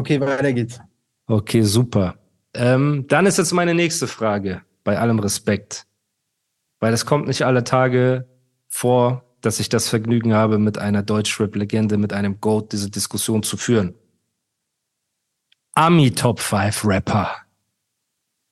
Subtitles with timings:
[0.00, 0.80] Okay, weiter geht's.
[1.26, 2.16] Okay, super.
[2.54, 5.86] Ähm, dann ist jetzt meine nächste Frage, bei allem Respekt.
[6.80, 8.26] Weil es kommt nicht alle Tage
[8.68, 13.56] vor, dass ich das Vergnügen habe, mit einer Deutschrap-Legende, mit einem Goat diese Diskussion zu
[13.56, 13.94] führen.
[15.74, 17.30] Ami Top 5 Rapper.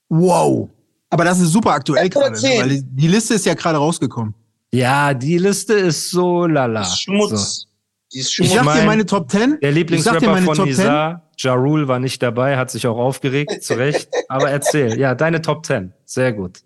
[0.09, 0.69] Wow.
[1.11, 2.59] Aber das ist super aktuell gerade, ne?
[2.59, 4.35] weil die Liste ist ja gerade rausgekommen.
[4.73, 6.85] Ja, die Liste ist so lala.
[6.85, 7.61] Schmutz.
[7.61, 7.68] So.
[8.13, 8.51] Die ist Ich Schmutz.
[8.53, 9.41] sag dir mein- meine Top 10.
[9.41, 10.77] Der Ich dir Lieblingsrapper meine von Top 10.
[10.77, 14.09] Nizar, Ja Rule war nicht dabei, hat sich auch aufgeregt, zu Recht.
[14.29, 15.93] Aber erzähl, ja, deine Top 10.
[16.05, 16.61] Sehr gut.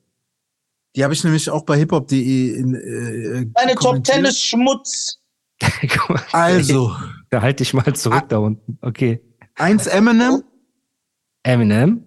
[0.95, 4.17] Die habe ich nämlich auch bei hiphop.de in äh, Deine Top kommentiert.
[4.19, 5.19] 10 ist Schmutz.
[6.33, 6.95] Also,
[7.31, 8.79] da halt dich mal zurück da unten.
[8.83, 9.21] Okay.
[9.57, 10.43] eins Eminem,
[11.45, 12.05] Eminem.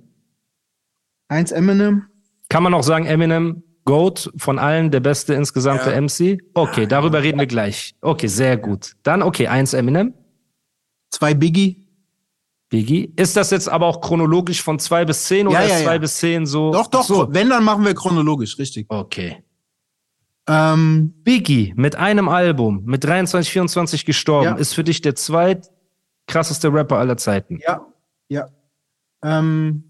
[1.29, 2.03] eins Eminem,
[2.49, 5.91] Kann man auch sagen, Eminem, Goat von allen, der beste insgesamt Ja.
[5.91, 6.39] für MC?
[6.53, 7.95] Okay, darüber reden wir gleich.
[8.01, 8.93] Okay, sehr gut.
[9.03, 10.13] Dann, okay, eins Eminem.
[11.11, 11.87] zwei Biggie.
[12.69, 13.13] Biggie.
[13.15, 15.99] Ist das jetzt aber auch chronologisch von zwei bis zehn oder Ja, ist ja, zwei
[15.99, 16.71] bis zehn so?
[16.73, 17.27] Doch, doch, So.
[17.31, 18.87] wenn, dann machen wir chronologisch, richtig.
[18.89, 19.43] Okay.
[20.47, 24.55] Ähm, Biggie mit einem Album, mit 23, 24 gestorben, Ja.
[24.55, 25.71] ist für dich der zweit
[26.27, 27.59] krasseste Rapper aller Zeiten.
[27.65, 27.85] ja,
[28.29, 28.49] ja.
[29.23, 29.83] Ähm,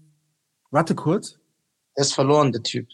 [0.70, 1.38] warte kurz.
[1.94, 2.86] Er ist verloren, der Typ.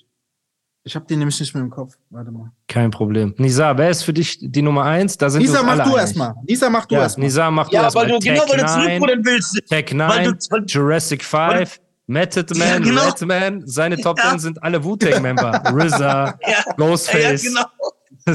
[0.85, 1.95] Ich habe den nämlich nicht mehr im Kopf.
[2.11, 2.51] Warte mal.
[2.67, 3.35] Kein Problem.
[3.39, 5.17] Nisa, wer ist für dich die Nummer eins?
[5.17, 6.35] Da sind Nisa, mach alle du erstmal.
[6.45, 7.25] Nisa, mach du Ja, erstmal.
[7.25, 8.19] Nisa, mach du Ja, erst weil mal.
[8.19, 9.61] du, genau, weil du Tech 9, zurückrudern willst.
[9.69, 13.05] Tech Weil 9, du, weil, Jurassic 5, Method Ja, Man, genau.
[13.09, 14.31] Redman, seine Top Ja.
[14.31, 15.63] 10 sind alle Wu-Tang-Member.
[15.73, 17.43] RZA, ja, ja, Ghostface.
[17.45, 17.65] genau.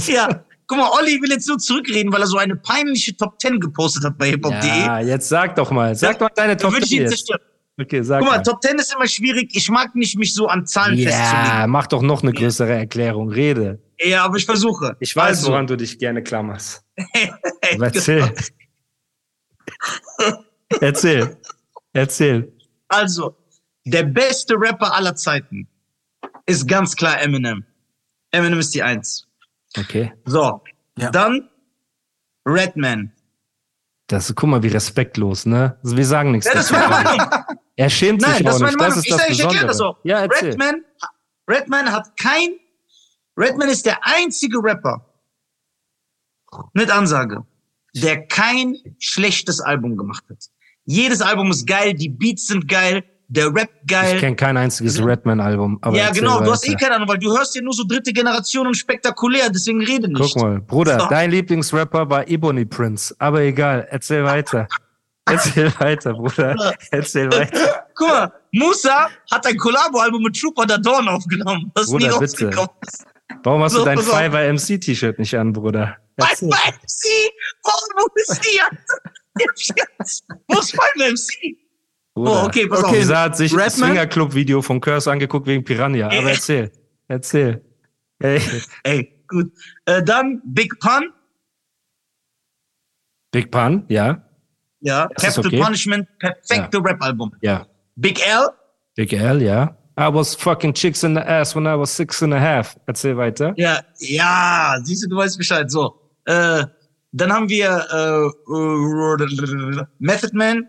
[0.07, 3.59] Ja, guck mal, Olli will jetzt nur zurückreden, weil er so eine peinliche Top 10
[3.59, 4.65] gepostet hat bei hiphop.de.
[4.69, 5.93] Ja, jetzt sag doch mal.
[5.95, 7.11] Sag doch deine Da Top würde ich 10 ihn jetzt.
[7.27, 7.41] zerstören.
[7.79, 8.43] Okay, sag Guck mal, mal.
[8.43, 9.51] Top 10 ist immer schwierig.
[9.55, 11.45] Ich mag nicht, mich so an Zahlen festzulegen.
[11.47, 13.29] Ja, mach doch noch eine größere Erklärung.
[13.29, 13.79] Rede.
[13.99, 14.95] Ja, aber ich versuche.
[14.99, 16.83] Ich weiß, also, woran du dich gerne klammerst.
[17.73, 18.33] Aber Erzähl.
[20.81, 21.37] Erzähl.
[21.93, 22.51] Erzähl.
[22.87, 23.35] Also,
[23.85, 25.67] der beste Rapper aller Zeiten
[26.45, 27.63] ist ganz klar Eminem.
[28.31, 29.27] Eminem ist die Eins.
[29.77, 30.13] Okay.
[30.25, 30.61] So,
[30.97, 31.11] Ja.
[31.11, 31.49] dann
[32.45, 33.11] Redman.
[34.07, 35.77] Das, guck mal, wie respektlos, ne?
[35.83, 36.79] Wir sagen nichts Ja, das dazu.
[36.89, 37.56] meine Meinung.
[37.77, 38.75] Er schämt Nein, sich das ist meine.
[38.77, 38.89] Meinung.
[38.95, 39.97] Das ist Ich, das ich erkläre das auch.
[40.03, 40.49] Ja, erzähl.
[40.49, 40.83] Redman,
[41.49, 42.57] Redman hat kein,
[43.37, 45.05] Redman ist der einzige Rapper
[46.73, 47.45] mit Ansage,
[47.95, 50.37] der kein schlechtes Album gemacht hat.
[50.85, 54.19] Jedes Album ist geil, die Beats sind geil, der Rap Ich geil.
[54.19, 55.77] kenne kein einziges Redman-Album.
[55.81, 58.13] aber ja, genau, du hast eh keine Ahnung, weil du hörst ja nur so dritte
[58.13, 60.33] Generation und spektakulär, deswegen rede nicht.
[60.33, 61.07] Guck mal, Bruder, So.
[61.09, 63.13] dein Lieblingsrapper war Ebony Prince.
[63.19, 64.67] Aber egal, erzähl weiter.
[65.29, 66.75] Erzähl weiter, Bruder.
[66.91, 67.85] Erzähl weiter.
[67.95, 72.45] Guck mal, Musa hat ein Collabo-Album mit Trooper da Dawn aufgenommen, das nie Bruder, bitte.
[72.45, 73.05] rausgekommen ist.
[73.43, 74.05] Warum hast So, du dein auf.
[74.05, 75.97] Fiverr MC-T-Shirt nicht an, Bruder?
[76.15, 76.47] Erzähl.
[76.49, 77.31] MC!
[77.63, 80.23] Warum, wo ist die jetzt?
[80.47, 81.57] Wo ist mein MC?
[82.15, 82.43] Bruder.
[82.43, 82.87] Oh, okay, pass Okay.
[82.89, 82.95] auf.
[82.95, 83.89] Lisa hat sich das Redman?
[83.89, 86.07] Swingerclub-Video von Curse angeguckt wegen Piranha.
[86.07, 86.31] Aber Äh.
[86.33, 86.71] erzähl.
[87.07, 87.63] Erzähl.
[88.19, 88.41] Ey,
[88.83, 89.51] Ey, gut.
[89.85, 91.13] Äh, dann Big Pun.
[93.31, 94.23] Big Pun, ja.
[94.79, 95.07] Ja.
[95.19, 95.61] Capital okay.
[95.61, 97.31] Punishment, perfekte Rap-Album.
[97.41, 97.65] Ja.
[97.95, 98.49] Big L.
[98.95, 99.75] Big L, ja.
[99.99, 102.77] I was fucking chicks in the ass when I was six and a half.
[102.85, 103.53] Erzähl weiter.
[103.57, 105.71] Ja, ja, siehst du, du weißt Bescheid.
[105.71, 105.99] So.
[106.25, 106.65] Äh,
[107.11, 108.29] dann haben wir äh,
[109.97, 110.67] Method Man.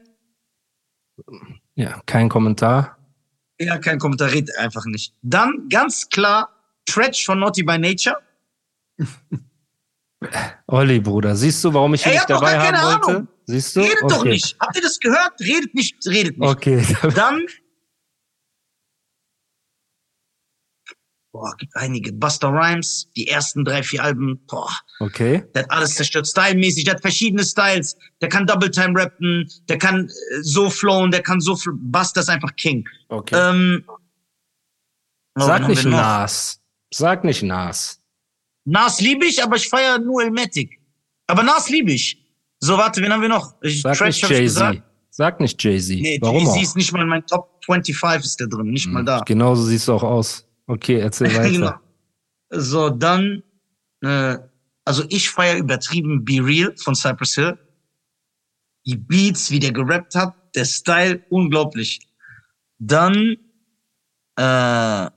[1.75, 2.97] Ja, kein Kommentar.
[3.61, 5.15] Ja, kein Kommentar, red einfach nicht.
[5.23, 6.49] Dann ganz klar
[6.87, 8.17] Tretch von Naughty by Nature.
[10.67, 13.07] Olli, Bruder, siehst du, warum ich ihn Ey, nicht dabei haben keine wollte?
[13.07, 13.29] Ahnung.
[13.49, 13.81] Siehst du?
[13.81, 14.29] Redet doch Okay.
[14.29, 14.57] nicht.
[14.61, 15.41] Habt ihr das gehört?
[15.41, 16.49] Redet nicht, redet nicht.
[16.51, 16.85] Okay.
[17.15, 17.47] Dann.
[21.33, 22.13] Boah, gibt einige.
[22.13, 24.45] Buster Rhymes, die ersten drei, vier Alben.
[24.47, 24.71] Boah,
[25.01, 25.45] Okay.
[25.55, 26.27] der hat alles zerstört.
[26.27, 27.97] Stylmäßig, der hat verschiedene Styles.
[28.21, 32.21] Der kann Double Time rappen, der kann äh, so flowen, der kann so fl Buster
[32.21, 32.87] ist einfach King.
[33.09, 33.35] Okay.
[33.37, 33.97] Ähm, oh,
[35.41, 35.85] Sag nicht?
[35.87, 36.61] Nas.
[36.93, 38.01] Sag nicht Nas.
[38.67, 40.79] Nas liebe ich, aber ich feiere nur Elmatic.
[41.27, 42.27] Aber Nas liebe ich.
[42.61, 43.55] So, warte, wen haben wir noch?
[43.63, 44.55] Ich, Sag Trash nicht hab ich Jay-Z.
[44.55, 44.83] gesagt.
[45.11, 46.01] Sag nicht Jay-Z.
[46.01, 46.63] Nee, Warum Jay-Z auch?
[46.63, 49.21] ist nicht mal in meinen Top 25 ist der drin, nicht mal da.
[49.21, 50.45] Genauso siehst du auch aus.
[50.67, 51.51] Okay, erzähl weiter.
[51.51, 51.75] genau.
[52.51, 53.43] So, dann,
[54.03, 54.39] äh,
[54.85, 57.59] also ich feiere übertrieben Be Real von Cypress Hill.
[58.87, 62.01] Die Beats, wie der gerappt hat, der Style, unglaublich.
[62.79, 63.37] Dann,
[64.37, 65.11] äh,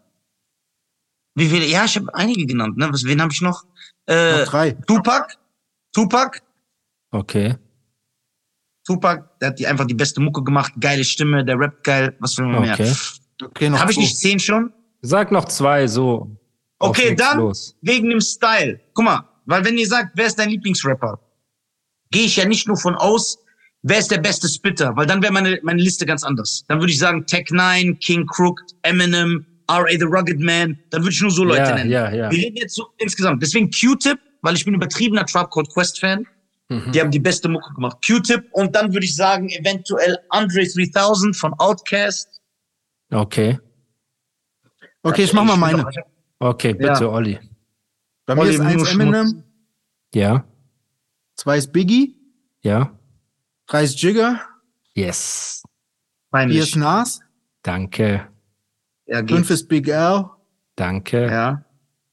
[1.35, 1.65] wie viele?
[1.67, 2.77] Ja, ich habe einige genannt.
[2.77, 2.89] Ne?
[2.91, 3.63] Was, wen habe ich noch?
[4.07, 4.71] Äh, Noch drei.
[4.71, 5.37] Tupac.
[5.93, 6.41] Tupac.
[7.11, 7.55] Okay.
[8.85, 12.37] Tupac, der hat die einfach die beste Mucke gemacht, geile Stimme, der rappt geil, was
[12.37, 12.73] will man mehr?
[12.73, 12.91] Okay.
[13.43, 14.71] Okay, noch Habe ich nicht zehn schon?
[15.01, 16.35] Sag noch zwei, so.
[16.79, 17.75] Okay, dann Los.
[17.81, 18.79] wegen dem Style.
[18.93, 21.19] Guck mal, weil wenn ihr sagt, wer ist dein Lieblingsrapper,
[22.11, 23.37] gehe ich ja nicht nur von aus,
[23.83, 26.63] wer ist der beste Spitter, weil dann wäre meine, meine Liste ganz anders.
[26.67, 29.89] Dann würde ich sagen Tech 9, King Crook, Eminem, R.A.
[29.91, 31.89] The Rugged Man, dann würde ich nur so Leute Ja, nennen.
[31.91, 32.31] ja, ja.
[32.31, 33.41] Wir reden jetzt so insgesamt.
[33.41, 36.25] Deswegen Q-Tip, weil ich bin übertriebener Trap Code Quest Fan.
[36.71, 36.91] Mhm.
[36.93, 37.97] Die haben die beste Mucke gemacht.
[38.05, 42.39] Q-Tip und dann würde ich sagen eventuell Andre 3000 von Outkast.
[43.11, 43.59] Okay.
[45.03, 45.85] Okay, ich mach mal meine.
[46.39, 47.07] Okay, bitte, Ja.
[47.09, 47.39] Olli.
[48.25, 48.91] Bei mir Olli, ist eins Schmutz.
[48.93, 49.43] Eminem,
[50.13, 50.45] Ja,
[51.35, 52.15] zwei ist Biggie,
[52.61, 52.97] ja.
[53.67, 54.39] drei ist Jigger,
[54.93, 55.61] Yes.
[55.63, 55.69] vier
[56.31, 56.57] Peinlich.
[56.59, 57.19] ist Nas,
[57.63, 58.27] Danke.
[59.07, 59.35] Ja, geht.
[59.35, 60.25] fünf ist Big L,
[60.75, 61.25] Danke.
[61.27, 61.65] Ja,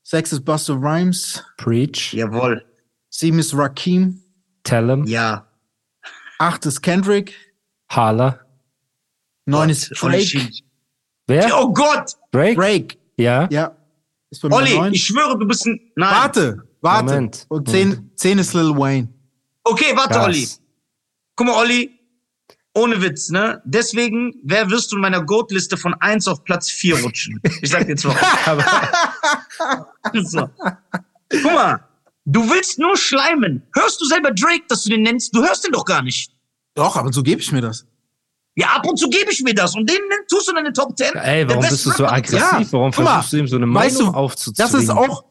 [0.02, 2.12] sechs ist Buster Rhymes, Preach.
[2.14, 2.64] jawohl.
[3.10, 4.20] sieben ist Rakim,
[4.68, 5.04] Tell him.
[5.06, 5.46] Ja.
[6.38, 7.34] acht ist Kendrick,
[7.94, 8.40] Holla.
[9.46, 10.50] neun ist Drake.
[11.26, 11.50] Wer?
[11.58, 12.12] Oh Gott!
[12.32, 12.54] Drake?
[12.54, 13.48] Drake, Ja.
[13.50, 13.76] ja,
[14.30, 15.80] ist bei Olli, ich schwöre, du bist ein.
[15.96, 16.10] Nein.
[16.14, 17.04] Warte, warte.
[17.06, 17.46] Moment.
[17.48, 19.08] Und zehn, zehn ist Lil Wayne.
[19.64, 20.26] Okay, warte, Krass.
[20.26, 20.48] Olli.
[21.36, 21.94] Guck mal, Olli.
[22.74, 23.60] Ohne Witz, ne?
[23.64, 27.40] Deswegen, wer wirst du in meiner Goat-Liste von 1 auf Platz 4 rutschen?
[27.60, 28.62] Ich sag dir jetzt warum.
[30.24, 30.48] So.
[31.30, 31.80] Guck mal,
[32.32, 33.62] du willst nur schleimen.
[33.74, 35.34] Hörst du selber Drake, dass du den nennst?
[35.34, 36.30] Du hörst den doch gar nicht.
[36.74, 37.86] Doch, aber so gebe ich mir das.
[38.54, 39.76] Ja, ab und zu gebe ich mir das.
[39.76, 39.98] Und den
[40.28, 41.14] tust du in deine Top 10.
[41.14, 42.40] ey, Der warum bist du so aggressiv?
[42.40, 44.72] Ja, Warum guck mal, versuchst du ihm so eine weißt Meinung du, aufzuzwingen?
[44.72, 45.24] Das ist auch,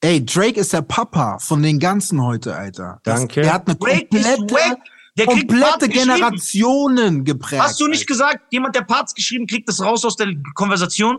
[0.00, 3.00] ey, Drake ist der Papa von den ganzen heute, Alter.
[3.04, 3.42] Das, Danke.
[3.42, 4.76] Der hat eine Drake komplette.
[5.18, 5.88] Der komplette.
[5.88, 7.62] Generationen geprägt.
[7.62, 11.18] Hast du nicht gesagt, jemand, der Parts geschrieben, kriegt das raus aus der Konversation?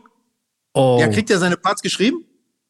[0.73, 0.97] Oh.
[0.99, 2.23] Ja, kriegt er seine Parts geschrieben?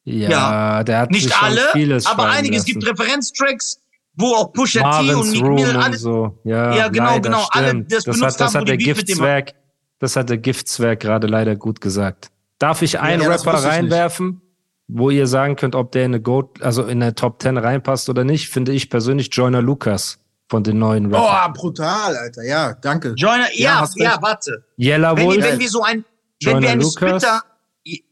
[0.04, 0.84] Ja, Ja.
[0.84, 2.56] der hat sich Nicht schon alle, vieles aber einige.
[2.56, 3.80] Es gibt Referenztracks,
[4.14, 5.96] wo auch Pusha T und Meek Room Mill und alle.
[5.96, 6.38] so.
[6.44, 7.46] Ja, Ja, genau, leider, genau.
[7.50, 9.54] Alle das das benutzt hat, das haben, hat der Giftzwerg,
[9.98, 12.30] das hat der Giftzwerg gerade leider gut gesagt.
[12.58, 14.40] Darf ich einen ja, Rapper reinwerfen,
[14.88, 18.08] wo ihr sagen könnt, ob der in eine Goat, also in eine Top 10 reinpasst
[18.08, 18.48] oder nicht?
[18.50, 20.18] Finde ich persönlich Joyner Lucas
[20.50, 21.50] von den neuen Rappern.
[21.50, 22.42] Oh, brutal, Alter.
[22.44, 23.14] Ja, danke.
[23.16, 24.64] Joiner, Ja, ja, ja, warte.
[24.78, 26.04] Yellow Wenn, wenn wir so ein,
[26.44, 27.22] wenn Joyner wir eine Lucas.
[27.22, 27.42] Spitter,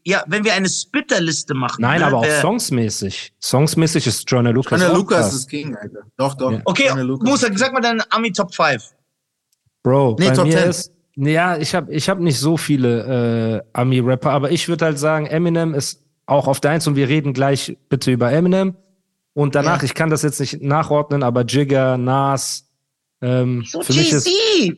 [0.03, 1.81] ja, wenn wir eine Spitterliste machen.
[1.81, 3.33] Nein, ne, aber auch äh, songsmäßig.
[3.39, 4.79] Songsmäßig ist Joyner Lucas.
[4.81, 6.01] Johnny auch Lucas ist King, Alter.
[6.17, 6.51] Doch, doch.
[6.51, 6.61] Ja.
[6.65, 6.89] Okay,
[7.21, 8.83] Musa, sag mal deine Ami Top 5.
[9.83, 10.69] Bro, Nee, bei Top mir 10.
[10.69, 14.99] ist, ja, ich habe ich hab nicht so viele äh, Ami-Rapper, aber ich würde halt
[14.99, 18.75] sagen, Eminem ist auch auf der Eins und wir reden gleich bitte über Eminem.
[19.33, 19.83] Und danach, Ja.
[19.85, 22.69] ich kann das jetzt nicht nachordnen, aber Jigger, Nas,
[23.21, 24.77] ähm, für mich ist, Jay-Z.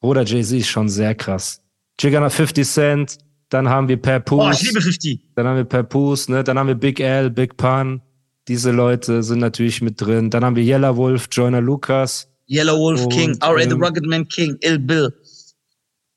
[0.00, 1.62] Bruder Jay-Z ist schon sehr krass.
[1.98, 3.18] Jigger nach 50 Cent,
[3.50, 5.20] dann haben wir Papoose, ich liebe 50.
[5.36, 8.00] dann haben wir Papoose, ne, dann haben wir Big L, Big Pun.
[8.48, 10.30] Diese Leute sind natürlich mit drin.
[10.30, 12.26] Dann haben wir Yellow Wolf, Joyner Lucas.
[12.48, 13.58] Yellow Wolf Und, King, R.A.
[13.62, 15.12] The ähm, Rugged Man King, Ill Bill.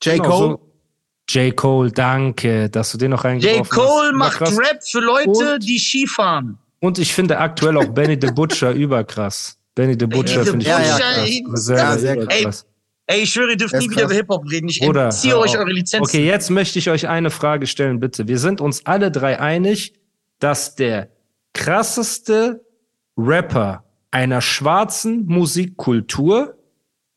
[0.02, 0.14] J.
[0.16, 0.48] Genau, Cole.
[0.52, 0.60] so-
[1.28, 1.56] J.
[1.56, 3.68] Cole, danke, dass du den noch reingeworfen J.
[3.70, 4.14] Cole hast.
[4.16, 4.58] macht krass.
[4.58, 6.58] Rap für Leute, Und- die Ski fahren.
[6.80, 9.56] Und ich finde aktuell auch Benny the Butcher überkrass.
[9.74, 11.18] Benny the Butcher finde ich Ja, auch ja, krass.
[11.28, 12.42] ey, Sehr, ja, sehr, sehr krass.
[12.42, 12.66] krass.
[13.06, 14.68] Ey, ich schwöre, ihr dürft nie wieder über Hip-Hop reden.
[14.68, 16.08] Ich Bruder, entziehe euch eure Lizenz.
[16.08, 18.28] Okay, jetzt möchte ich euch eine Frage stellen, bitte.
[18.28, 19.92] Wir sind uns alle drei einig,
[20.38, 21.08] dass der
[21.52, 22.64] krasseste
[23.16, 26.56] Rapper einer schwarzen Musikkultur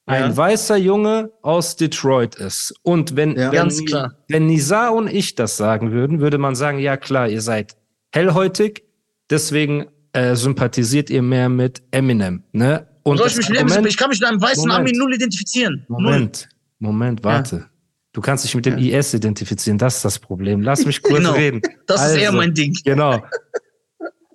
[0.05, 0.37] ein Ja.
[0.37, 2.73] weißer Junge aus Detroit ist.
[2.83, 3.51] Und wenn, Ja.
[3.51, 4.13] wenn, Ganz klar.
[4.27, 7.75] wenn Nizar und ich das sagen würden, würde man sagen, ja klar, ihr seid
[8.13, 8.83] hellhäutig,
[9.29, 12.43] deswegen äh, sympathisiert ihr mehr mit Eminem.
[12.51, 12.87] Ne?
[13.07, 13.59] Und Soll ich, mich?
[13.59, 14.79] Argument- ich kann mich mit einem weißen Moment.
[14.89, 15.85] Ami null identifizieren.
[15.87, 16.01] Null.
[16.01, 16.49] Moment,
[16.79, 17.69] Moment, warte.
[18.11, 20.61] Du kannst dich mit dem IS identifizieren, das ist das Problem.
[20.61, 21.31] Lass mich kurz Genau.
[21.33, 21.61] reden.
[21.85, 22.75] Das ist eher Also, mein Ding.
[22.83, 23.23] Genau.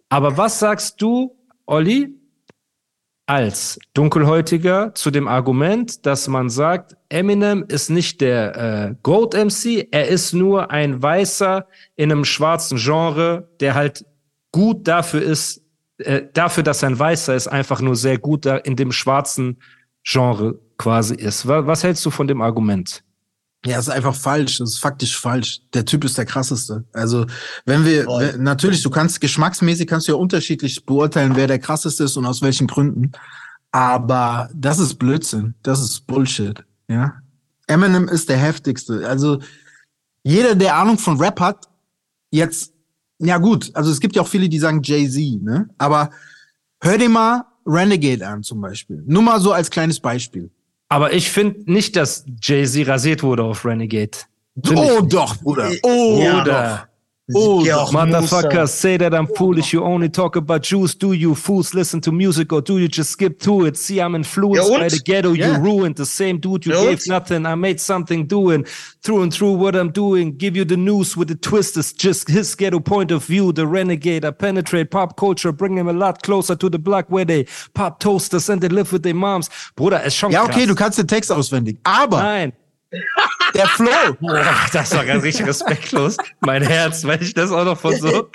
[0.08, 1.36] Aber was sagst du,
[1.66, 2.14] Olli,
[3.26, 8.56] als Dunkelhäutiger zu dem Argument, dass man sagt, Eminem ist nicht der
[8.90, 14.04] äh, Gold MC, er ist nur ein Weißer in einem schwarzen Genre, der halt
[14.50, 15.62] gut dafür ist,
[15.98, 19.58] äh, dafür, dass er ein Weißer ist, einfach nur sehr gut da in dem schwarzen
[20.04, 21.46] Genre quasi ist.
[21.46, 23.04] Was, was hältst du von dem Argument?
[23.64, 24.58] Ja, ist einfach falsch.
[24.58, 25.60] Das ist faktisch falsch.
[25.72, 26.84] Der Typ ist der krasseste.
[26.92, 27.26] Also,
[27.64, 28.36] wenn wir, Voll.
[28.38, 32.42] natürlich, du kannst geschmacksmäßig kannst du ja unterschiedlich beurteilen, wer der krasseste ist und aus
[32.42, 33.12] welchen Gründen.
[33.70, 35.54] Aber das ist Blödsinn.
[35.62, 36.64] Das ist Bullshit.
[36.88, 37.14] Ja.
[37.68, 39.08] Eminem ist der heftigste.
[39.08, 39.38] Also,
[40.24, 41.68] jeder, der Ahnung von Rap hat,
[42.30, 42.72] jetzt,
[43.22, 45.68] ja gut, also es gibt ja auch viele, die sagen Jay-Z, ne?
[45.78, 46.10] Aber
[46.80, 49.02] hör dir mal Renegade an zum Beispiel.
[49.06, 50.50] Nur mal so als kleines Beispiel.
[50.88, 54.18] Aber ich finde nicht, dass Jay-Z rasiert wurde auf Renegade.
[54.62, 55.70] Find Oh doch, Bruder.
[55.82, 56.88] Oh, Ja, Bruder.
[57.34, 57.92] Oh, doch.
[57.92, 59.72] Motherfuckers say that I'm foolish.
[59.72, 60.94] You only talk about Jews.
[60.94, 63.76] Do you fools listen to music or do you just skip to it?
[63.76, 65.46] See, I'm influenced by the ghetto Ja.
[65.46, 65.96] you ruined.
[65.96, 67.08] The same dude you gave und?
[67.08, 67.46] nothing.
[67.46, 68.64] I made something doing
[69.02, 70.36] through and through what I'm doing.
[70.36, 71.76] Give you the news with the twist.
[71.76, 73.52] It's just his ghetto point of view.
[73.52, 74.24] The renegade.
[74.24, 77.98] I penetrate pop culture, bring him a lot closer to the block where they pop
[78.00, 79.48] toasters and they live with their moms.
[79.76, 80.56] Bruder, ist schon Ja, krass.
[80.56, 81.78] okay, du kannst den Text auswendig.
[81.84, 82.52] Aber Nein.
[83.54, 84.16] der Flow.
[84.20, 86.16] Boah, das war ganz richtig respektlos.
[86.40, 88.28] Mein Herz, weil ich das auch noch von so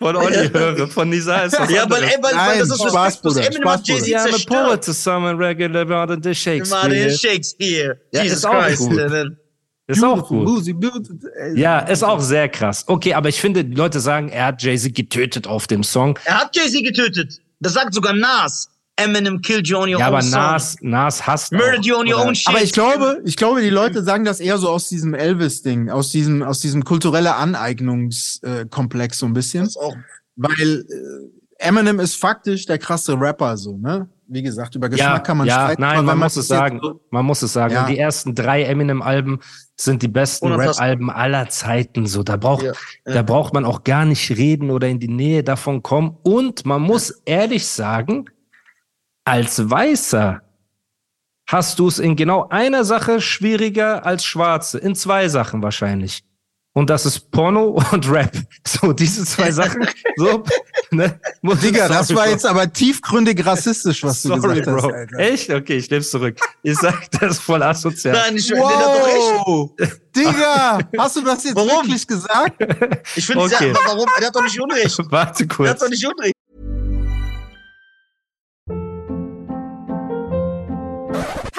[0.00, 0.88] von Olli höre.
[0.88, 3.34] Von Nisa ist das Ja, aber ey, weil, weil Nein, das ist Spaß, respektlos.
[3.34, 4.64] Bruder, Eminem Spaß, Jay-Z Ja, zerstört.
[4.64, 7.10] poet to summon regular rather than Shakespeare.
[7.10, 8.00] Shakespeare.
[8.12, 8.78] Ja, Jesus ist auch Christ.
[8.88, 8.98] gut.
[9.88, 10.64] Ist auch gut.
[11.54, 12.84] Ja, ist auch sehr krass.
[12.86, 16.18] Okay, aber ich finde, die Leute sagen, er hat Jay-Z getötet auf dem Song.
[16.24, 17.40] Er hat Jay-Z getötet.
[17.60, 18.68] Das sagt sogar Nas.
[18.96, 20.40] Eminem killed you on your Ja, own aber song.
[20.40, 22.26] Nas, Nas hasst Murdered auch, you on your oder?
[22.28, 22.48] own shit.
[22.48, 26.10] Aber ich glaube, ich glaube, die Leute sagen das eher so aus diesem Elvis-Ding, aus
[26.10, 29.64] diesem, aus diesem kulturelle Aneignungskomplex so ein bisschen.
[29.64, 29.94] Das auch.
[30.36, 30.84] Weil
[31.60, 34.08] äh, Eminem ist faktisch der krasse Rapper, so, ne?
[34.28, 35.82] Wie gesagt, über Geschmack Ja, kann man ja, streiten.
[35.82, 36.80] nein, man wenn muss es sagen.
[36.82, 37.74] so- Man muss es sagen.
[37.74, 37.86] Ja.
[37.86, 39.40] Die ersten drei Eminem-Alben
[39.76, 40.50] sind die besten.
[40.52, 42.06] Rap-Alben aller Zeiten.
[42.06, 42.72] So, da braucht, Ja,
[43.06, 43.12] ja.
[43.14, 46.16] da braucht man auch gar nicht reden oder in die Nähe davon kommen.
[46.22, 48.24] Und man muss ehrlich sagen,
[49.24, 50.42] als Weißer
[51.48, 54.78] hast du es in genau einer Sache schwieriger als Schwarze.
[54.78, 56.22] In zwei Sachen wahrscheinlich.
[56.74, 58.32] Und das ist Porno und Rap.
[58.66, 59.86] So, diese zwei Sachen.
[60.16, 60.42] So,
[60.90, 61.20] ne?
[61.42, 62.30] Digga, das war Bro.
[62.32, 64.82] jetzt aber tiefgründig rassistisch, was du Sorry, gesagt hast.
[64.82, 64.94] Bro.
[64.94, 65.18] Alter.
[65.18, 65.50] Echt?
[65.50, 66.38] Okay, ich nehm's zurück.
[66.62, 68.14] Ich sag, das ist voll asozial.
[68.14, 68.70] Nein, ich, wow.
[68.74, 69.46] hat doch recht.
[69.46, 69.70] Wow!
[70.16, 71.68] Digga, hast du das jetzt Warum?
[71.86, 72.54] wirklich gesagt?
[73.16, 73.74] Ich finde, Okay.
[73.84, 74.06] warum?
[74.18, 74.98] Der hat doch nicht Unrecht.
[75.10, 75.80] Warte Der hat kurz.
[75.80, 76.34] doch nicht Unrecht.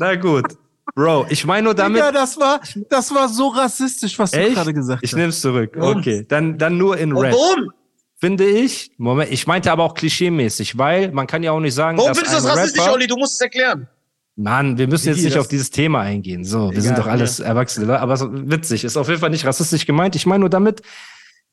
[0.00, 0.44] Na gut.
[0.94, 1.96] Bro, ich meine nur damit.
[1.98, 4.54] Digga, das war, das war so rassistisch, was du Echt?
[4.54, 5.16] gerade gesagt Ich hast.
[5.18, 5.76] nehm's zurück.
[5.78, 7.32] Okay, dann, dann nur in Rap.
[7.32, 7.70] warum?
[8.20, 8.92] Finde ich.
[8.98, 12.38] Moment, ich meinte aber auch klischeemäßig, weil man kann ja auch nicht sagen, Warum findest
[12.38, 13.06] du das rassistisch, Rapper, Olli?
[13.06, 13.88] Du musst es erklären.
[14.36, 16.44] Mann, wir müssen jetzt nicht auf dieses Thema eingehen.
[16.44, 18.84] So, wir Egal, sind doch alles Erwachsene, Leute, aber es witzig.
[18.84, 20.16] Ist auf jeden Fall nicht rassistisch gemeint.
[20.16, 20.82] Ich meine nur damit,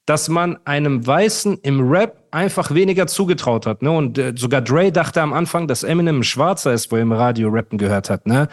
[0.09, 3.83] dass man einem Weißen im Rap einfach weniger zugetraut hat.
[3.83, 3.91] Ne?
[3.91, 7.11] Und äh, sogar Dre dachte am Anfang, dass Eminem ein Schwarzer ist, wo er im
[7.11, 8.25] Radio rappen gehört hat.
[8.25, 8.47] Ne?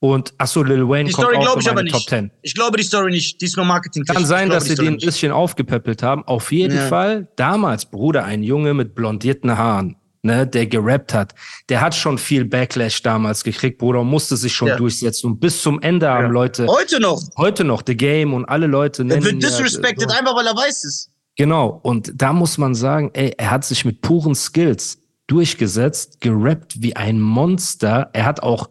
[0.00, 1.94] Und achso, Lil Wayne Die kommt Story auch glaube in meine nicht.
[1.94, 2.30] Top 10.
[2.42, 3.40] Ich glaube die Story nicht.
[3.40, 6.24] Die ist nur marketing Kann sein, dass sie den ein bisschen aufgepäppelt haben.
[6.24, 6.86] Auf jeden Ja.
[6.88, 11.34] Fall, damals, Bruder, ein Junge mit blondierten Haaren, ne, der gerappt hat,
[11.68, 14.76] der hat schon viel Backlash damals gekriegt, Bruder, und musste sich schon Ja.
[14.76, 15.28] durchsetzen.
[15.32, 17.20] Und bis zum Ende haben Leute, Heute noch.
[17.36, 20.16] heute noch The Game und alle Leute Er nennen wird ihn ja, disrespected, so.
[20.16, 21.10] einfach weil er weiß ist.
[21.36, 21.78] Genau.
[21.82, 24.98] Und da muss man sagen, ey, er hat sich mit puren Skills
[25.28, 28.10] durchgesetzt, gerappt wie ein Monster.
[28.12, 28.70] Er hat auch,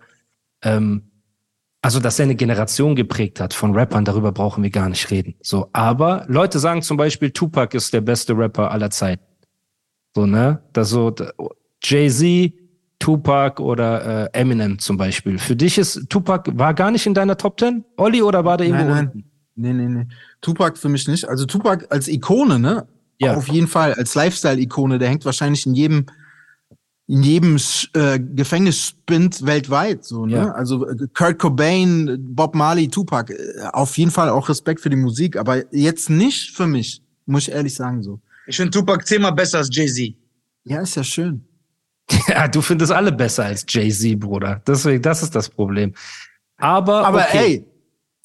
[0.63, 1.03] ähm,
[1.81, 5.35] also dass er eine Generation geprägt hat von Rappern, darüber brauchen wir gar nicht reden.
[5.41, 9.23] So, aber Leute sagen zum Beispiel, Tupac ist der beste Rapper aller Zeiten.
[10.15, 10.61] So, ne?
[10.73, 11.13] Das so,
[11.83, 12.53] Jay-Z,
[12.99, 15.37] Tupac oder äh, Eminem zum Beispiel.
[15.37, 17.85] Für dich ist Tupac war gar nicht in deiner Top 10?
[17.97, 19.17] Olli oder war der irgendwo Nein, unten?
[19.19, 19.31] nein.
[19.59, 20.07] Nee, nee, nee.
[20.41, 21.27] Tupac für mich nicht.
[21.27, 22.87] Also Tupac als Ikone, ne?
[23.19, 23.35] Ja.
[23.35, 23.93] Auf jeden Fall.
[23.95, 24.99] Als Lifestyle-Ikone.
[24.99, 26.05] Der hängt wahrscheinlich in jedem,
[27.07, 27.57] in jedem
[27.93, 30.03] äh, Gefängnisspind weltweit.
[30.05, 30.35] So, ne?
[30.35, 30.51] Ja.
[30.51, 33.33] Also äh, Kurt Cobain, Bob Marley, Tupac.
[33.33, 35.37] äh, Auf jeden Fall auch Respekt für die Musik.
[35.37, 37.01] Aber jetzt nicht für mich.
[37.25, 38.19] Muss ich ehrlich sagen so.
[38.47, 40.15] Ich finde Tupac zehnmal besser als Jay-Z.
[40.63, 41.43] Ja, ist ja schön.
[42.29, 44.61] Ja, du findest alle besser als Jay-Z, Bruder.
[44.65, 45.93] Deswegen, das ist das Problem.
[46.57, 47.37] Aber, Aber okay.
[47.37, 47.65] ey,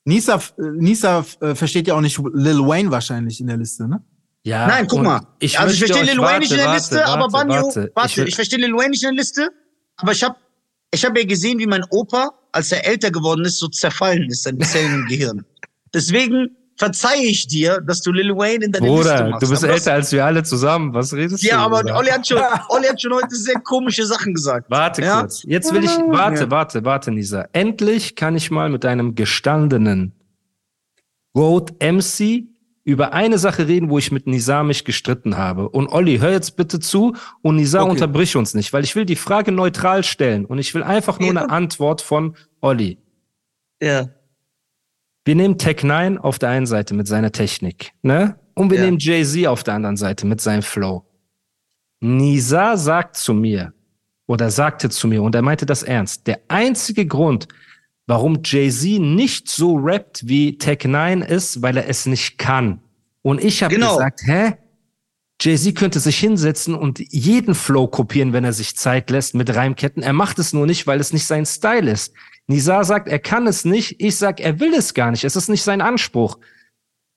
[0.04, 4.02] Nisa, Nisa äh, versteht ja auch nicht Lil Wayne wahrscheinlich in der Liste, ne?
[4.44, 5.26] ja, Nein, guck mal.
[5.40, 7.92] also ich verstehe Lil Wayne nicht in der warte, Liste, warte, aber Banjo, warte.
[7.94, 9.50] warte, Ich ich, verstehe Lil Wayne nicht in der Liste,
[9.96, 10.36] aber ich habe
[10.92, 14.42] ich hab ja gesehen, wie mein Opa, als er älter geworden ist, so zerfallen ist,
[14.42, 15.44] seine Zellen im Gehirn.
[15.94, 16.50] Deswegen
[16.82, 19.42] verzeihe ich dir, dass du Lil Wayne in deine Liste Bruder, machst.
[19.42, 20.92] du bist aber älter als wir alle zusammen.
[20.94, 21.62] Was redest Ja, du?
[21.62, 21.96] aber Bruder?
[21.98, 24.66] Olli hat, schon, Olli hat schon heute sehr komische Sachen gesagt.
[24.68, 25.20] Warte Ja?
[25.20, 25.42] kurz.
[25.44, 26.50] Jetzt will ich, warte, Ja.
[26.50, 27.46] warte, warte, Nisa.
[27.52, 30.12] Endlich kann ich mal mit einem gestandenen
[31.36, 32.44] Road MC
[32.84, 35.68] über eine Sache reden, wo ich mit Nisa mich gestritten habe.
[35.68, 37.90] Und Olli, hör jetzt bitte zu und Nisa Okay.
[37.92, 41.32] unterbrich uns nicht, weil ich will die Frage neutral stellen und ich will einfach nur
[41.32, 41.42] Ja.
[41.42, 42.98] eine Antwort von Olli.
[43.80, 44.08] Ja.
[45.24, 48.38] Wir nehmen Tech 9 auf der einen Seite mit seiner Technik, ne?
[48.54, 48.84] Und wir Ja.
[48.84, 51.04] nehmen Jay-Z auf der anderen Seite mit seinem Flow.
[52.00, 53.72] Nisa sagt zu mir,
[54.26, 57.46] oder sagte zu mir, und er meinte das ernst, der einzige Grund,
[58.06, 62.80] warum Jay-Z nicht so rappt wie Tech 9 ist, weil er es nicht kann.
[63.22, 63.92] Und ich habe Genau.
[63.96, 64.54] gesagt, hä?
[65.40, 70.02] Jay-Z könnte sich hinsetzen und jeden Flow kopieren, wenn er sich Zeit lässt mit Reimketten.
[70.02, 72.12] Er macht es nur nicht, weil es nicht sein Style ist.
[72.46, 74.00] Nisa sagt, er kann es nicht.
[74.00, 75.24] Ich sag, er will es gar nicht.
[75.24, 76.38] Es ist nicht sein Anspruch.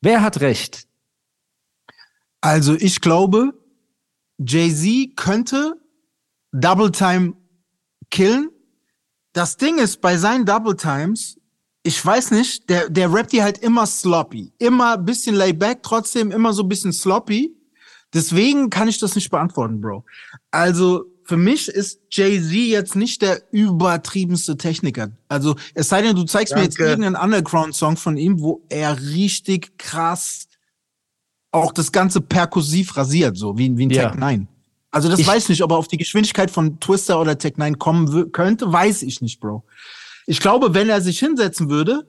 [0.01, 0.87] Wer hat recht?
[2.41, 3.53] Also ich glaube,
[4.37, 5.81] Jay-Z könnte
[6.51, 7.33] Double Time
[8.11, 8.49] killen.
[9.33, 11.39] Das Ding ist, bei seinen Double Times,
[11.83, 14.53] ich weiß nicht, der, der rappt die halt immer sloppy.
[14.59, 17.55] Immer bisschen layback, trotzdem immer so bisschen sloppy.
[18.13, 20.05] Deswegen kann ich das nicht beantworten, Bro.
[20.51, 25.09] Also für mich ist Jay-Z jetzt nicht der übertriebenste Techniker.
[25.27, 26.91] Also es sei denn, du zeigst mir jetzt Danke.
[26.91, 30.47] irgendeinen Underground-Song von ihm, wo er richtig krass
[31.51, 34.09] auch das Ganze perkussiv rasiert, so wie, wie ein Ja.
[34.11, 34.47] Tech 9.
[34.91, 37.53] Also das Ich- weiß ich nicht, ob er auf die Geschwindigkeit von Twister oder Tech
[37.57, 39.63] 9 kommen könnte, weiß ich nicht, Bro.
[40.27, 42.07] Ich glaube, wenn er sich hinsetzen würde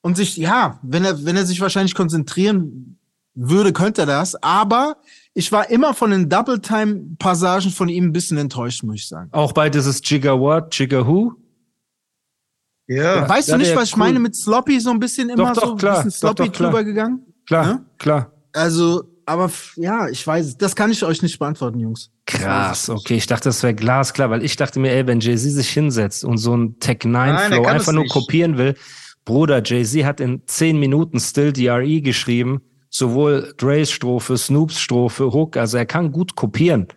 [0.00, 2.98] und sich, ja, wenn er, wenn er sich wahrscheinlich konzentrieren
[3.34, 4.34] würde, könnte er das.
[4.42, 4.96] Aber
[5.38, 9.28] ich war immer von den Double-Time-Passagen von ihm ein bisschen enttäuscht, muss ich sagen.
[9.32, 11.32] Auch bei dieses Jigger What, Jigger Who?
[12.88, 13.28] Ja.
[13.28, 14.00] weißt ja, du nicht, was ich cool.
[14.00, 16.02] meine mit Sloppy so ein bisschen immer doch, so ein klar.
[16.02, 16.70] bisschen Doch, Sloppy doch, klar.
[16.70, 17.20] drüber gegangen?
[17.46, 17.84] Klar, Ja?
[17.98, 18.32] klar.
[18.52, 20.56] Also, aber ja, ich weiß es.
[20.56, 22.10] Das kann ich euch nicht beantworten, Jungs.
[22.26, 23.14] Krass, okay.
[23.16, 26.38] Ich dachte, das wäre glasklar, weil ich dachte mir, ey, wenn Jay-Z sich hinsetzt und
[26.38, 28.12] so ein Tech 9 Nein, er Flow kann einfach es nur nicht.
[28.12, 28.74] kopieren will,
[29.24, 35.56] Bruder, Jay-Z hat in 10 Minuten Still DRE geschrieben, sowohl Dre's Strophe, Snoops Strophe, Hook,
[35.56, 36.88] also er kann gut kopieren.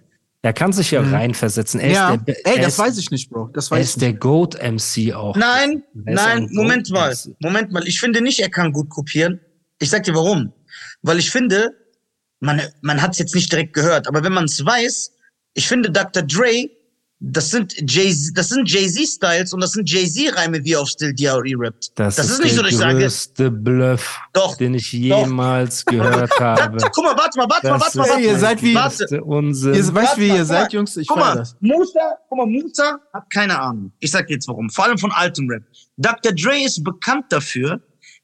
[0.44, 1.14] Er kann sich ja Mhm.
[1.14, 1.80] reinversetzen.
[1.80, 3.50] Er ja, der, ey, er das ist, weiß ich nicht, Bro.
[3.54, 4.02] Das Er weiß ich ist nicht.
[4.06, 5.36] der Goat MC auch.
[5.36, 7.12] Nein, Er nein, ein Moment Goat mal.
[7.12, 7.36] MC.
[7.40, 7.88] Moment mal.
[7.88, 9.40] Ich finde nicht, er kann gut kopieren.
[9.80, 10.52] Ich sag dir warum.
[11.04, 11.76] Weil ich finde,
[12.40, 15.12] man, man hat es jetzt nicht direkt gehört, aber wenn man es weiß,
[15.54, 16.24] ich finde Dr.
[16.24, 16.70] Dre,
[17.24, 21.54] das sind Jay das sind Jay-Z-Styles und das sind Jay-Z-Reime, wie er auf Still DRE
[21.56, 21.92] rappt.
[21.96, 24.92] Das, das ist, ist nicht der so, dass ich sage, größte Bluff, Doch, den ich
[24.92, 26.78] jemals gehört habe.
[26.92, 28.40] Guck mal, warte mal, warte mal, Das warte mal, ist warte Ey, ihr mal.
[28.40, 29.06] seid wie- Warte.
[29.06, 29.74] der Unsinn.
[29.76, 30.78] Ihr weißt, Warte wie mal, ihr seid, mal.
[30.78, 30.98] Jungs?
[30.98, 31.56] Ich Guck mal, das.
[31.60, 33.92] Musa, guck mal, Musa hat keine Ahnung.
[34.00, 34.70] Ich sag jetzt warum.
[34.72, 35.64] Vor allem von altem Rap.
[35.98, 36.32] Dr.
[36.34, 37.80] Dre ist bekannt dafür,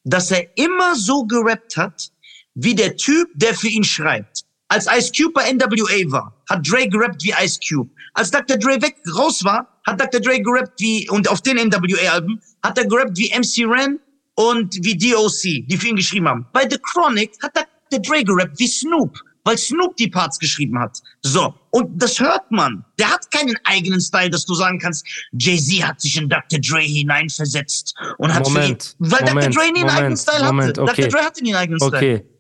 [0.05, 2.09] dass er immer so gerappt hat,
[2.55, 4.43] wie der Typ, der für ihn schreibt.
[4.69, 7.89] Als Ice Cube bei NWA war, hat Dre gerappt wie Ice Cube.
[8.13, 8.57] Als Dr.
[8.57, 10.19] Dre weg raus war, hat Dr.
[10.19, 13.99] Dre gerappt wie, und auf den NWA-Alben, hat er gerappt wie MC Ren
[14.35, 16.45] und wie DOC, die für ihn geschrieben haben.
[16.51, 18.01] Bei The Chronic hat Dr.
[18.01, 20.99] Dre gerappt wie Snoop, weil Snoop die Parts geschrieben hat.
[21.21, 21.53] So.
[21.71, 22.83] Und das hört man.
[22.99, 26.59] Der hat keinen eigenen Style, dass du sagen kannst, Jay-Z hat sich in Dr.
[26.59, 29.63] Dre hineinversetzt und hat Moment, für ihn, weil Moment, Dr.
[29.63, 30.81] Dre nie einen eigenen Moment, Style Moment, hatte.
[30.81, 31.01] okay.
[31.03, 31.11] Dr.
[31.11, 32.36] Dre hatte nie einen eigenen Style.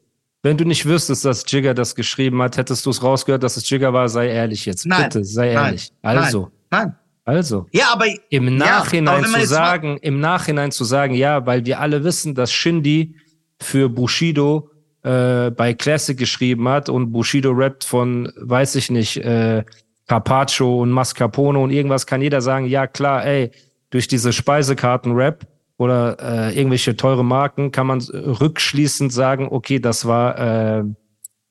[0.47, 3.69] Wenn du nicht wüsstest, dass Jigger das geschrieben hat, hättest du es rausgehört, dass es
[3.69, 4.85] Jigger war, sei ehrlich jetzt.
[4.85, 5.91] Nein, Bitte, sei nein, ehrlich.
[6.01, 6.95] Also, Nein.
[7.25, 7.65] also.
[7.73, 10.85] Ja, aber Im Ja, Nachhinein aber wenn man zu jetzt mal- sagen, im Nachhinein zu
[10.85, 13.13] sagen, ja, weil wir alle wissen, dass Shindy
[13.59, 14.69] für Bushido
[15.03, 19.65] äh, bei Classic geschrieben hat und Bushido rappt von, weiß ich nicht, äh,
[20.07, 23.51] Carpaccio und Mascarpone und irgendwas kann jeder sagen, ja klar, ey,
[23.89, 25.45] durch diese Speisekarten-Rap
[25.77, 30.83] oder äh, irgendwelche teure Marken kann man äh, rückschließend sagen, okay, das war äh,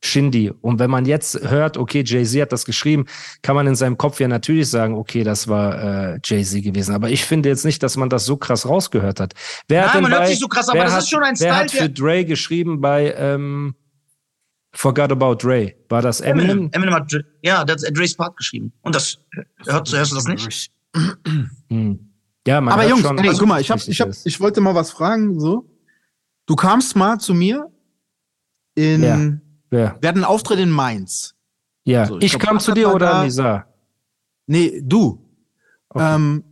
[0.03, 0.53] Shindy.
[0.61, 3.07] Und wenn man jetzt hört, okay, Jay-Z hat das geschrieben,
[3.43, 6.95] kann man in seinem Kopf ja natürlich sagen, okay, das war äh, Jay-Z gewesen.
[6.95, 9.35] Aber ich finde jetzt nicht, dass man das so krass rausgehört hat.
[9.69, 11.11] Wer hat Nein, denn man bei, hört sich so krass, aber wer das hat, ist
[11.11, 13.75] schon ein Wer Style, hat für Dre geschrieben bei ähm,
[14.73, 15.75] Forgot About Dre?
[15.89, 16.51] War das Eminem?
[16.51, 17.13] Eminem, Eminem hat,
[17.43, 18.73] ja, der hat Dre's Part geschrieben.
[18.83, 19.19] Und das,
[19.67, 20.71] hörst, hörst du das nicht?
[21.69, 22.06] Hm.
[22.47, 24.75] Ja, man Aber Jungs, schon, ey, guck mal, ich, hab, ich, hab, ich wollte mal
[24.75, 25.39] was fragen.
[25.41, 25.69] So,
[26.47, 27.71] Du kamst mal zu mir
[28.77, 29.03] in.
[29.03, 29.19] Ja.
[29.71, 29.97] Wer?
[30.01, 31.35] Wir hatten einen Auftritt in Mainz.
[31.85, 33.25] Ja, So, ich ich, glaub, kam zu dir oder da.
[33.25, 33.67] Nisa?
[34.47, 35.21] Nee, du.
[35.89, 36.15] Okay.
[36.15, 36.45] Ähm,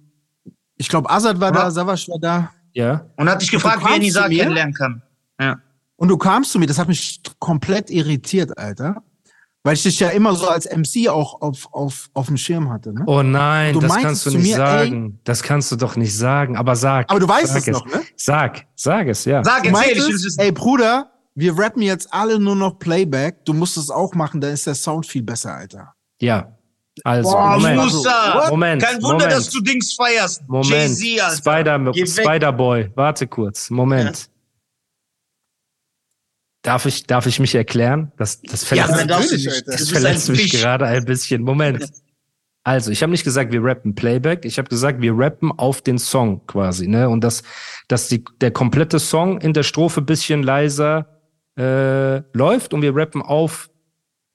[0.76, 2.50] ich glaube, Azad war Aber- da, Savasch war da.
[2.72, 3.06] Ja.
[3.16, 5.02] Und hat dich gefragt, wie er Nisa kennenlernen kann.
[5.40, 5.60] Ja.
[5.96, 9.00] Und du kamst zu mir, das hat mich komplett irritiert, Alter.
[9.66, 12.92] Weil ich dich ja immer so als MC auch auf, auf, auf dem Schirm hatte.
[12.92, 13.02] Ne?
[13.06, 15.20] Oh nein, Du das kannst du nicht mir, sagen.
[15.24, 16.58] Das kannst du doch nicht sagen.
[16.58, 17.10] Aber sag.
[17.10, 18.02] Aber du weißt sag es noch, ne?
[18.14, 19.42] Sag, sag es, ja.
[19.42, 20.38] Sag, erzähl, ich wissen.
[20.38, 23.42] ey Bruder, wir rappen jetzt alle nur noch Playback.
[23.46, 25.94] Du musst es auch machen, dann ist der Sound viel besser, Alter.
[26.20, 26.54] Ja.
[27.02, 27.76] Also, Boah, Moment.
[27.82, 29.32] Musa, Moment, kein Wunder, Moment.
[29.32, 30.42] dass du Dings feierst.
[30.46, 30.68] Moment.
[31.00, 31.36] Jay-Z, Alter.
[31.94, 32.06] Spider.
[32.06, 33.70] Spider-Boy, warte kurz.
[33.70, 34.28] Moment.
[36.64, 38.10] Darf ich, darf ich mich erklären?
[38.16, 39.48] Das, das Ja, verletzt, nicht.
[39.48, 39.70] Alter.
[39.70, 41.42] das Das verletzt mich gerade ein bisschen.
[41.42, 41.86] Moment.
[42.64, 45.98] Also, ich habe nicht gesagt, wir rappen Playback, ich habe gesagt, wir rappen auf den
[45.98, 47.10] Song quasi, ne?
[47.10, 47.42] Und dass,
[47.88, 51.20] dass die, der komplette Song in der Strophe bisschen leiser
[51.58, 53.68] äh, läuft und wir rappen auf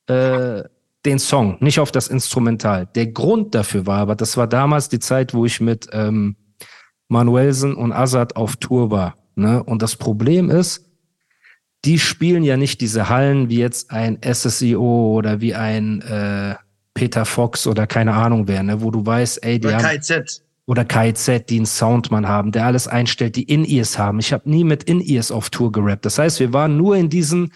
[0.05, 0.61] äh,
[1.05, 2.87] den Song, nicht auf das Instrumental.
[2.93, 6.35] Der Grund dafür war aber, das war damals die Zeit, wo ich mit ähm,
[7.07, 9.15] Manuelsen und Azad auf Tour war.
[9.33, 9.63] Ne?
[9.63, 10.88] Und das Problem ist,
[11.85, 16.55] die spielen ja nicht diese Hallen wie jetzt ein SSIO oder wie ein äh,
[16.93, 18.81] Peter Fox oder keine Ahnung wer, ne?
[18.81, 20.43] wo du weißt, ey, die Oder haben, KZ.
[20.65, 24.19] oder KZ, die einen Soundmann haben, der alles einstellt, die In-Ears haben.
[24.19, 26.05] Ich habe nie mit In-Ears auf Tour gerappt.
[26.05, 27.53] Das heißt, wir waren nur in diesen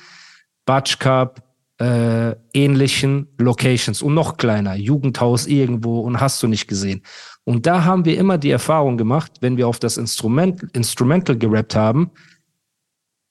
[0.66, 1.44] Batsch Cup,
[1.82, 7.02] äh, ähnlichen Locations und noch kleiner, Jugendhaus irgendwo und hast du nicht gesehen.
[7.44, 11.76] Und da haben wir immer die Erfahrung gemacht, wenn wir auf das Instrument, Instrumental gerappt
[11.76, 12.12] haben,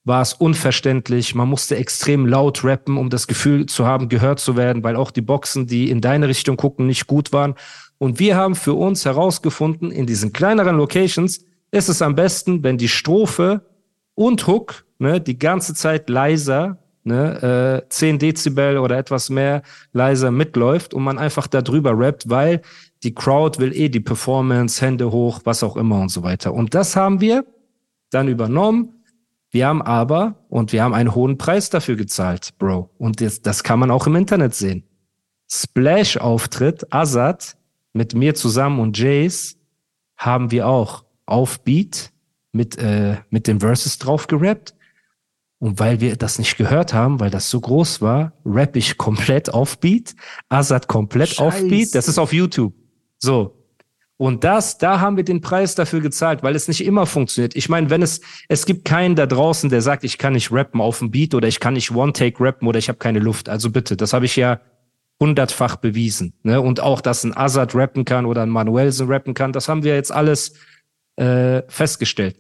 [0.05, 1.35] war es unverständlich.
[1.35, 5.11] Man musste extrem laut rappen, um das Gefühl zu haben, gehört zu werden, weil auch
[5.11, 7.55] die Boxen, die in deine Richtung gucken, nicht gut waren.
[7.99, 12.79] Und wir haben für uns herausgefunden, in diesen kleineren Locations ist es am besten, wenn
[12.79, 13.65] die Strophe
[14.15, 19.63] und Hook ne, die ganze Zeit leiser, ne, äh, 10 Dezibel oder etwas mehr
[19.93, 22.63] leiser mitläuft und man einfach da drüber rappt, weil
[23.03, 26.53] die Crowd will eh die Performance, Hände hoch, was auch immer und so weiter.
[26.53, 27.45] Und das haben wir
[28.11, 29.02] dann übernommen.
[29.53, 32.89] Wir haben aber, und wir haben einen hohen Preis dafür gezahlt, Bro.
[32.97, 34.83] Und jetzt, das kann man auch im Internet sehen.
[35.51, 37.59] Splash-Auftritt, Azad,
[37.93, 39.59] mit mir zusammen und Jace,
[40.17, 42.13] haben wir auch auf Beat
[42.53, 44.75] mit, äh, mit den Verses drauf gerappt.
[45.59, 49.53] Und weil wir das nicht gehört haben, weil das so groß war, rap ich komplett
[49.53, 50.17] auf Beat,
[50.49, 51.61] Azad komplett auf.
[51.69, 51.95] Beat.
[51.95, 52.73] Das ist auf YouTube.
[53.19, 53.62] So.
[54.19, 57.57] Und das, da haben wir den Preis dafür gezahlt, weil es nicht immer funktioniert.
[57.57, 60.81] Ich meine, wenn es, es gibt keinen da draußen, der sagt, ich kann nicht rappen
[60.81, 63.49] auf dem Beat oder ich kann nicht One-Take rappen oder ich habe keine Luft.
[63.49, 64.61] Also bitte, das habe ich ja
[65.21, 66.35] hundertfach bewiesen.
[66.43, 66.61] Ne?
[66.61, 69.95] Und auch, dass ein Azad rappen kann oder ein Manuelsen rappen kann, das haben wir
[69.95, 70.55] jetzt alles
[71.17, 72.37] äh, festgestellt.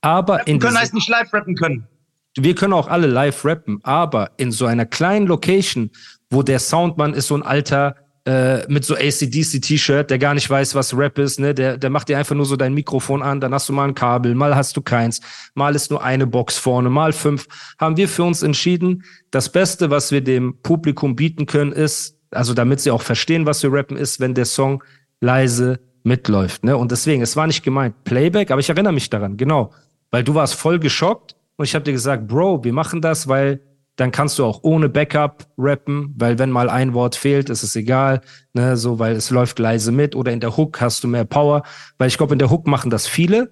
[0.00, 1.88] Aber in Wir können heißt nicht live rappen können.
[2.36, 5.90] wir können auch alle live rappen, aber in so einer kleinen Location,
[6.30, 10.74] wo der Soundmann ist so ein alter äh, mit so ACDC-T-Shirt, der gar nicht weiß,
[10.74, 11.54] was Rap ist, ne?
[11.54, 13.94] Der, der macht dir einfach nur so dein Mikrofon an, dann hast du mal ein
[13.94, 15.20] Kabel, mal hast du keins,
[15.54, 17.46] mal ist nur eine Box vorne, mal fünf.
[17.78, 22.54] Haben wir für uns entschieden, das Beste, was wir dem Publikum bieten können, ist, also
[22.54, 24.82] damit sie auch verstehen, was wir rappen, ist, wenn der Song
[25.20, 26.64] leise mitläuft.
[26.64, 26.76] Ne?
[26.76, 29.72] Und deswegen, es war nicht gemeint Playback, aber ich erinnere mich daran, genau.
[30.10, 33.60] Weil du warst voll geschockt und ich habe dir gesagt, Bro, wir machen das, weil
[33.96, 37.76] dann kannst du auch ohne Backup rappen, weil wenn mal ein Wort fehlt, ist es
[37.76, 38.20] egal,
[38.52, 41.62] ne, so, weil es läuft leise mit oder in der Hook hast du mehr Power,
[41.98, 43.50] weil ich glaube, in der Hook machen das viele,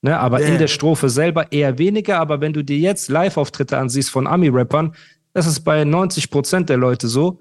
[0.00, 0.48] ne, aber Ja.
[0.48, 4.94] in der Strophe selber eher weniger, aber wenn du dir jetzt Live-Auftritte ansiehst von Ami-Rappern,
[5.34, 7.38] das ist bei 90 Prozent der Leute so,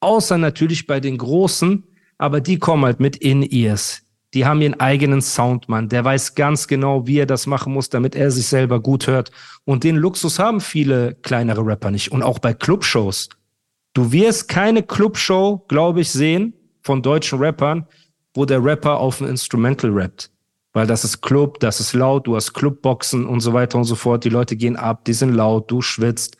[0.00, 1.84] außer natürlich bei den Großen,
[2.18, 4.02] aber die kommen halt mit In-Ears.
[4.36, 8.14] Die haben ihren eigenen Soundmann, der weiß ganz genau, wie er das machen muss, damit
[8.14, 9.30] er sich selber gut hört.
[9.64, 12.12] Und den Luxus haben viele kleinere Rapper nicht.
[12.12, 13.30] Und auch bei Clubshows.
[13.94, 17.86] Du wirst keine Clubshow, glaube ich, sehen von deutschen Rappern,
[18.34, 20.30] wo der Rapper auf ein Instrumental rappt.
[20.74, 23.94] Weil das ist Club, das ist laut, du hast Clubboxen und so weiter und so
[23.94, 24.22] fort.
[24.22, 26.36] Die Leute gehen ab, die sind laut, du schwitzt.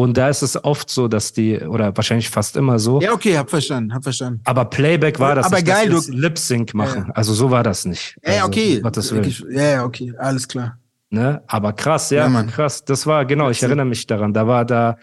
[0.00, 3.36] Und da ist es oft so, dass die, oder wahrscheinlich fast immer so, Ja, okay,
[3.36, 4.40] hab verstanden, hab verstanden.
[4.44, 7.04] aber Playback war das Aber nicht, geil, du- Lip Sync machen.
[7.08, 7.12] Ja.
[7.14, 8.16] Also so war das nicht.
[8.24, 8.80] Ja, also, okay.
[8.80, 9.34] Gottes Willen.
[9.50, 10.78] Ja, okay, alles klar.
[11.10, 11.42] Ne?
[11.48, 12.82] Aber krass, ja, Ja, krass.
[12.82, 14.32] Das war, genau, ich erinnere mich daran.
[14.32, 14.96] Da war da,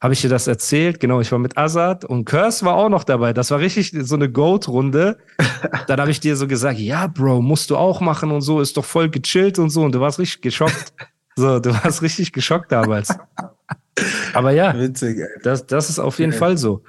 [0.00, 0.98] habe ich dir das erzählt?
[0.98, 3.34] Genau, ich war mit Azad und Curse war auch noch dabei.
[3.34, 5.18] Das war richtig so eine Goat-Runde.
[5.88, 8.78] Dann habe ich dir so gesagt, ja, Bro, musst du auch machen und so, ist
[8.78, 9.82] doch voll gechillt und so.
[9.82, 10.94] Und du warst richtig geschockt.
[11.36, 13.10] so, du warst richtig geschockt damals.
[14.34, 16.38] Aber ja, Witzig, das, das ist auf jeden Ja.
[16.38, 16.82] Fall so.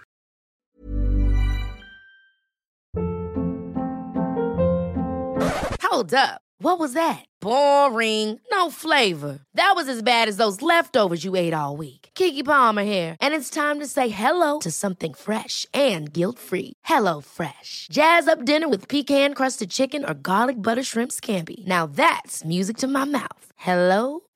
[5.82, 6.42] Hold up.
[6.62, 7.26] What was that?
[7.42, 8.40] Boring.
[8.52, 9.40] No flavor.
[9.54, 12.10] That was as bad as those leftovers you ate all week.
[12.16, 16.74] Kiki Palmer here, and it's time to say hello to something fresh and guilt-free.
[16.84, 17.88] Hello Fresh.
[17.92, 21.66] Jazz up dinner with pecan-crusted chicken or garlic butter shrimp scampi.
[21.66, 23.46] Now that's music to my mouth.
[23.56, 24.22] Hello